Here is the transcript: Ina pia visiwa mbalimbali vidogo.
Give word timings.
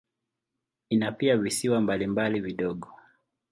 Ina 0.89 1.11
pia 1.11 1.37
visiwa 1.37 1.81
mbalimbali 1.81 2.39
vidogo. 2.39 2.93